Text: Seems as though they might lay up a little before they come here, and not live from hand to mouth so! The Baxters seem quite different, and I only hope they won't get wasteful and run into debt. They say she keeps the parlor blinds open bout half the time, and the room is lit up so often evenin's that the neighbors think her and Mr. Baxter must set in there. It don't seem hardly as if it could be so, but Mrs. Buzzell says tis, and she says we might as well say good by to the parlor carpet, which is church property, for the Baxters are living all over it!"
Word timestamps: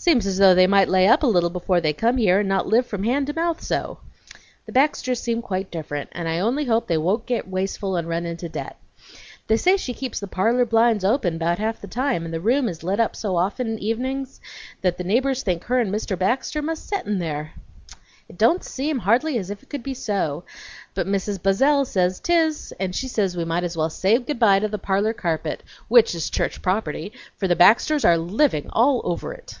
Seems 0.00 0.28
as 0.28 0.38
though 0.38 0.54
they 0.54 0.68
might 0.68 0.88
lay 0.88 1.08
up 1.08 1.24
a 1.24 1.26
little 1.26 1.50
before 1.50 1.80
they 1.80 1.92
come 1.92 2.18
here, 2.18 2.38
and 2.38 2.48
not 2.48 2.68
live 2.68 2.86
from 2.86 3.02
hand 3.02 3.26
to 3.26 3.32
mouth 3.34 3.60
so! 3.60 3.98
The 4.64 4.70
Baxters 4.70 5.18
seem 5.18 5.42
quite 5.42 5.72
different, 5.72 6.08
and 6.12 6.28
I 6.28 6.38
only 6.38 6.66
hope 6.66 6.86
they 6.86 6.96
won't 6.96 7.26
get 7.26 7.48
wasteful 7.50 7.96
and 7.96 8.08
run 8.08 8.24
into 8.24 8.48
debt. 8.48 8.76
They 9.48 9.56
say 9.56 9.76
she 9.76 9.92
keeps 9.92 10.20
the 10.20 10.28
parlor 10.28 10.64
blinds 10.64 11.04
open 11.04 11.36
bout 11.36 11.58
half 11.58 11.80
the 11.80 11.88
time, 11.88 12.24
and 12.24 12.32
the 12.32 12.40
room 12.40 12.68
is 12.68 12.84
lit 12.84 13.00
up 13.00 13.16
so 13.16 13.34
often 13.36 13.76
evenin's 13.80 14.40
that 14.82 14.98
the 14.98 15.04
neighbors 15.04 15.42
think 15.42 15.64
her 15.64 15.80
and 15.80 15.92
Mr. 15.92 16.16
Baxter 16.16 16.62
must 16.62 16.86
set 16.88 17.04
in 17.04 17.18
there. 17.18 17.54
It 18.28 18.38
don't 18.38 18.62
seem 18.62 19.00
hardly 19.00 19.36
as 19.36 19.50
if 19.50 19.64
it 19.64 19.68
could 19.68 19.82
be 19.82 19.94
so, 19.94 20.44
but 20.94 21.08
Mrs. 21.08 21.42
Buzzell 21.42 21.84
says 21.84 22.20
tis, 22.20 22.72
and 22.78 22.94
she 22.94 23.08
says 23.08 23.36
we 23.36 23.44
might 23.44 23.64
as 23.64 23.76
well 23.76 23.90
say 23.90 24.16
good 24.18 24.38
by 24.38 24.60
to 24.60 24.68
the 24.68 24.78
parlor 24.78 25.12
carpet, 25.12 25.64
which 25.88 26.14
is 26.14 26.30
church 26.30 26.62
property, 26.62 27.12
for 27.36 27.48
the 27.48 27.56
Baxters 27.56 28.04
are 28.04 28.16
living 28.16 28.70
all 28.72 29.00
over 29.02 29.32
it!" 29.34 29.58